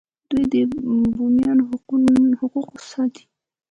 [0.51, 0.73] دوی د
[1.15, 3.23] بومیانو حقوق ساتي.